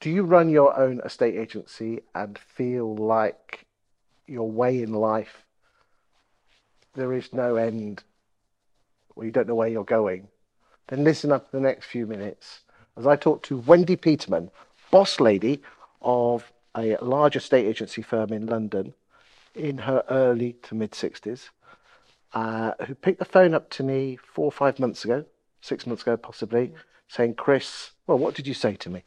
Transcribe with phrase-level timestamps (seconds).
[0.00, 3.66] Do you run your own estate agency and feel like
[4.26, 5.44] your way in life,
[6.94, 8.04] there is no end,
[9.16, 10.28] or you don't know where you're going?
[10.86, 12.60] Then listen up for the next few minutes
[12.98, 14.50] as I talk to Wendy Peterman,
[14.90, 15.62] boss lady
[16.02, 18.94] of a large estate agency firm in London
[19.54, 21.48] in her early to mid 60s,
[22.34, 25.24] uh, who picked the phone up to me four or five months ago,
[25.60, 26.72] six months ago possibly,
[27.06, 29.04] saying, Chris, well, what did you say to me?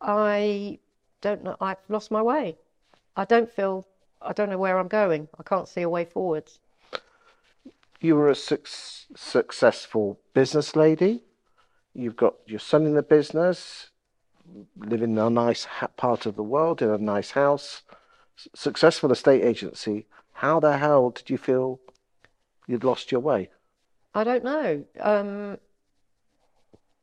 [0.00, 0.78] I
[1.20, 1.56] don't know.
[1.60, 2.56] I've lost my way.
[3.16, 3.86] I don't feel.
[4.20, 5.28] I don't know where I'm going.
[5.38, 6.60] I can't see a way forwards.
[8.00, 8.66] You were a suc
[9.16, 11.24] successful business lady.
[11.94, 13.90] You've got your son in the business,
[14.76, 15.66] living in a nice
[15.96, 17.82] part of the world in a nice house,
[18.38, 20.06] S successful estate agency.
[20.34, 21.80] How the hell did you feel
[22.68, 23.50] you'd lost your way?
[24.14, 24.84] I don't know.
[25.00, 25.58] Um,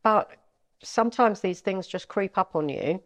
[0.02, 0.32] but
[0.86, 3.02] sometimes these things just creep up on you.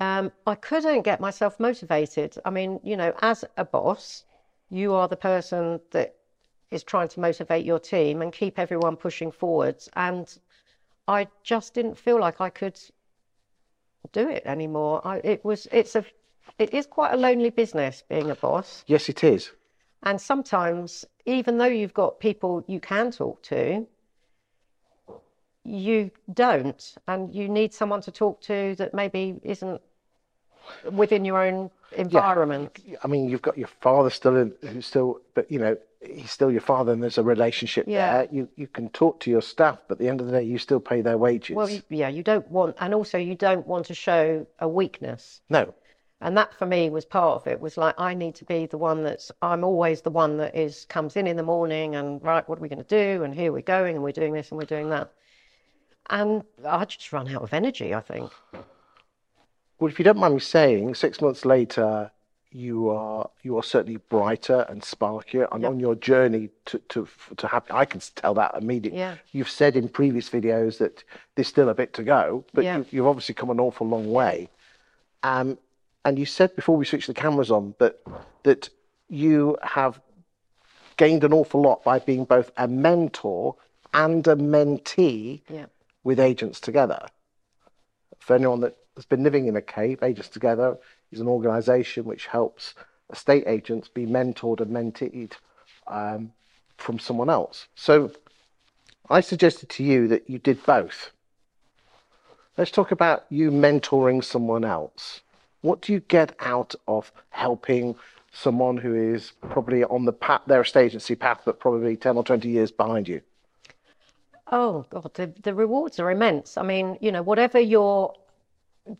[0.00, 2.36] Um, I couldn't get myself motivated.
[2.44, 4.24] I mean, you know, as a boss,
[4.70, 6.16] you are the person that
[6.70, 9.88] is trying to motivate your team and keep everyone pushing forwards.
[9.94, 10.36] And
[11.06, 12.80] I just didn't feel like I could
[14.12, 15.06] do it anymore.
[15.06, 16.04] I, it was, it's a,
[16.58, 18.84] it is quite a lonely business being a boss.
[18.86, 19.50] Yes, it is.
[20.02, 23.86] And sometimes, even though you've got people you can talk to,
[25.64, 29.80] you don't, and you need someone to talk to that maybe isn't
[30.90, 32.78] within your own environment.
[32.84, 32.96] Yeah.
[33.02, 36.50] I mean, you've got your father still in, who's still, but you know, he's still
[36.50, 38.12] your father, and there's a relationship yeah.
[38.12, 38.28] there.
[38.32, 40.58] You you can talk to your staff, but at the end of the day, you
[40.58, 41.56] still pay their wages.
[41.56, 45.40] Well, yeah, you don't want, and also you don't want to show a weakness.
[45.48, 45.74] No.
[46.20, 47.60] And that for me was part of it.
[47.60, 49.32] Was like I need to be the one that's.
[49.42, 52.62] I'm always the one that is comes in in the morning and right, what are
[52.62, 53.24] we going to do?
[53.24, 55.12] And here we're going, and we're doing this, and we're doing that.
[56.12, 57.94] And I just run out of energy.
[57.94, 58.30] I think.
[59.80, 62.12] Well, if you don't mind me saying, six months later,
[62.52, 65.70] you are you are certainly brighter and sparkier, and yep.
[65.70, 67.64] on your journey to to to have.
[67.70, 69.00] I can tell that immediately.
[69.00, 69.16] Yeah.
[69.32, 71.02] You've said in previous videos that
[71.34, 72.76] there's still a bit to go, but yeah.
[72.76, 74.50] you, you've obviously come an awful long way.
[75.22, 75.58] Um,
[76.04, 77.98] and you said before we switched the cameras on that
[78.42, 78.68] that
[79.08, 80.00] you have
[80.96, 83.56] gained an awful lot by being both a mentor
[83.94, 85.66] and a mentee yeah.
[86.04, 87.06] With agents together.
[88.18, 90.78] For anyone that has been living in a cave, Agents Together
[91.10, 92.74] is an organisation which helps
[93.12, 95.32] estate agents be mentored and mentored
[95.86, 96.32] um,
[96.76, 97.66] from someone else.
[97.74, 98.12] So
[99.10, 101.10] I suggested to you that you did both.
[102.56, 105.22] Let's talk about you mentoring someone else.
[105.62, 107.94] What do you get out of helping
[108.32, 112.24] someone who is probably on the path, their estate agency path, but probably 10 or
[112.24, 113.20] 20 years behind you?
[114.52, 116.58] Oh, God, the, the rewards are immense.
[116.58, 118.14] I mean, you know, whatever you're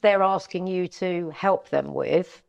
[0.00, 2.40] they're asking you to help them with,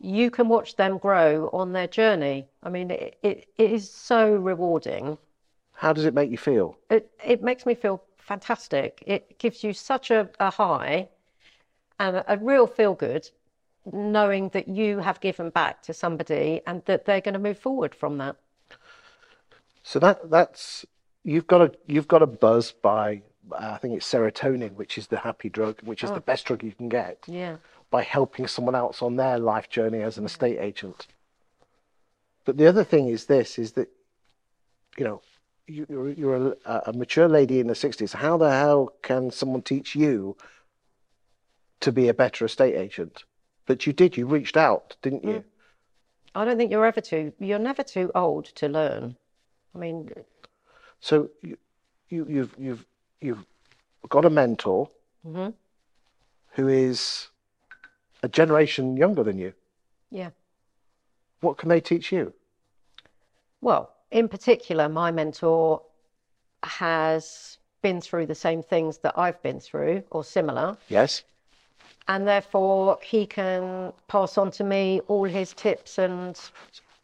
[0.00, 2.48] you can watch them grow on their journey.
[2.62, 5.18] I mean, it, it, it is so rewarding.
[5.74, 6.76] How does it make you feel?
[6.90, 9.02] It, it makes me feel fantastic.
[9.06, 11.08] It gives you such a, a high
[11.98, 13.28] and a, a real feel good
[13.92, 17.94] knowing that you have given back to somebody and that they're going to move forward
[17.94, 18.36] from that.
[19.82, 20.86] So that that's
[21.24, 23.22] you've got a you've got a buzz by
[23.56, 26.14] I think it's serotonin, which is the happy drug, which is oh.
[26.14, 27.18] the best drug you can get.
[27.26, 27.56] Yeah.
[27.90, 31.06] By helping someone else on their life journey as an estate agent.
[32.44, 33.88] But the other thing is this: is that,
[34.96, 35.20] you know,
[35.66, 38.12] you, are you're a, a mature lady in the sixties.
[38.12, 40.36] How the hell can someone teach you
[41.80, 43.24] to be a better estate agent?
[43.66, 44.16] But you did.
[44.16, 45.30] You reached out, didn't you?
[45.30, 45.44] Mm.
[46.34, 47.32] I don't think you're ever too.
[47.38, 49.16] You're never too old to learn.
[49.74, 50.10] I mean.
[51.02, 51.58] So you,
[52.08, 52.86] you you've you've
[53.20, 53.44] you've
[54.08, 54.88] got a mentor
[55.26, 55.50] mm-hmm.
[56.52, 57.28] who is
[58.22, 59.52] a generation younger than you.
[60.10, 60.30] Yeah.
[61.40, 62.32] What can they teach you?
[63.60, 65.82] Well, in particular, my mentor
[66.62, 70.76] has been through the same things that I've been through or similar.
[70.88, 71.24] Yes.
[72.06, 76.38] And therefore, he can pass on to me all his tips and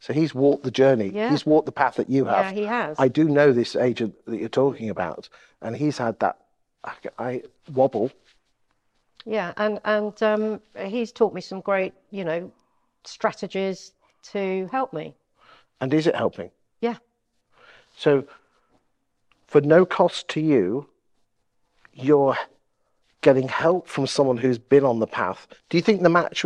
[0.00, 1.08] so he's walked the journey.
[1.08, 1.30] Yeah.
[1.30, 2.46] He's walked the path that you have.
[2.46, 2.96] Yeah, he has.
[2.98, 5.28] I do know this agent that you're talking about,
[5.60, 6.38] and he's had that
[6.84, 7.42] I, I
[7.72, 8.12] wobble.
[9.24, 12.50] Yeah, and and um, he's taught me some great, you know,
[13.04, 13.92] strategies
[14.32, 15.14] to help me.
[15.80, 16.50] And is it helping?
[16.80, 16.96] Yeah.
[17.96, 18.24] So,
[19.46, 20.88] for no cost to you,
[21.92, 22.36] you're
[23.20, 25.48] getting help from someone who's been on the path.
[25.68, 26.44] Do you think the match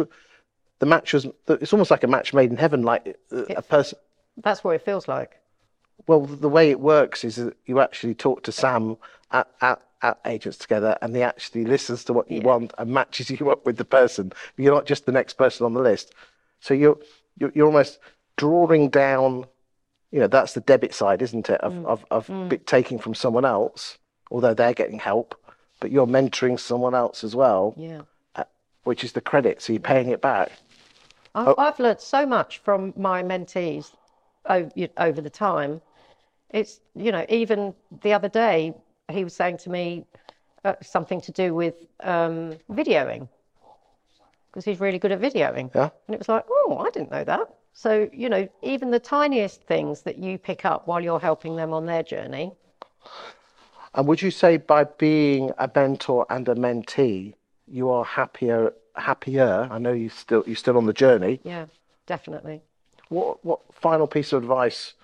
[0.83, 1.29] the match was.
[1.47, 2.83] It's almost like a match made in heaven.
[2.83, 3.97] Like uh, a person.
[4.39, 5.39] That's what it feels like.
[6.09, 8.97] Well, the way it works is that you actually talk to Sam
[9.31, 12.47] at, at, at Agents Together, and he actually listens to what you Yeah.
[12.47, 14.33] want and matches you up with the person.
[14.57, 16.15] You're not just the next person on the list.
[16.59, 16.99] So you're
[17.39, 18.01] you're, you're almost
[18.37, 19.47] drawing down.
[20.11, 21.61] You know, that's the debit side, isn't it?
[21.61, 21.87] Of mm.
[21.87, 22.49] of, of mm.
[22.49, 23.99] bit taking from someone else,
[24.33, 25.41] although they're getting help,
[25.79, 28.01] but you're mentoring someone else as well, Yeah.
[28.35, 28.45] Uh,
[28.83, 29.63] which is the credit.
[29.63, 30.51] So you're paying it back.
[31.35, 33.93] I've, I've learned so much from my mentees
[34.49, 35.81] over, over the time.
[36.51, 38.75] It's, you know, even the other day,
[39.11, 40.05] he was saying to me
[40.65, 43.29] uh, something to do with um, videoing
[44.51, 45.75] because he's really good at videoing.
[45.75, 45.89] Yeah.
[46.07, 47.55] And it was like, oh, I didn't know that.
[47.73, 51.73] So, you know, even the tiniest things that you pick up while you're helping them
[51.73, 52.53] on their journey.
[53.95, 57.35] And would you say by being a mentor and a mentee,
[57.67, 58.75] you are happier?
[58.95, 59.69] Happier.
[59.71, 61.41] I know you still you're still on the journey.
[61.45, 61.67] Yeah,
[62.07, 62.63] definitely.
[63.09, 64.95] What what final piece of advice,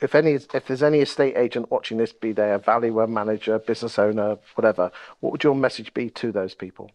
[0.00, 3.98] if any, if there's any estate agent watching this, be they a valuer, manager, business
[3.98, 4.90] owner, whatever,
[5.20, 6.90] what would your message be to those people?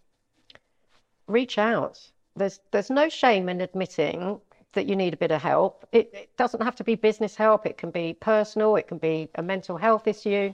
[1.28, 2.00] reach out.
[2.36, 4.40] There's there's no shame in admitting
[4.74, 5.88] that you need a bit of help.
[5.92, 7.66] It, it doesn't have to be business help.
[7.66, 8.76] It can be personal.
[8.76, 10.54] It can be a mental health issue.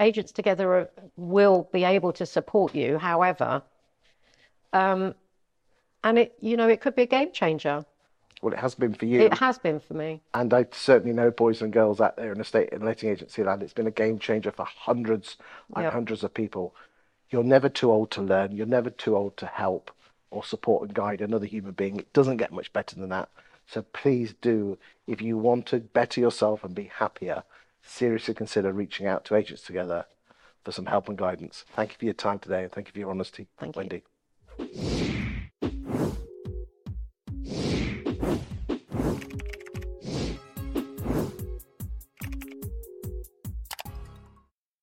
[0.00, 2.98] Agents Together are, will be able to support you.
[2.98, 3.62] However,
[4.72, 5.14] um,
[6.04, 7.84] and it you know it could be a game changer.
[8.40, 10.20] Well, it has been for you, It has been for me.
[10.32, 13.64] and I certainly know boys and girls out there in estate and letting agency land.
[13.64, 15.36] It's been a game changer for hundreds
[15.74, 15.92] and Yep.
[15.92, 16.72] hundreds of people.
[17.30, 18.52] You're never too old to learn.
[18.52, 19.90] You're never too old to help
[20.30, 21.98] or support and guide another human being.
[21.98, 23.28] It doesn't get much better than that.
[23.66, 24.78] So please do,
[25.08, 27.42] if you want to better yourself and be happier,
[27.82, 30.06] seriously consider reaching out to Agents Together
[30.64, 31.64] for some help and guidance.
[31.74, 34.00] Thank you for your time today and thank you for your honesty, Thank you.
[34.58, 35.17] Wendy.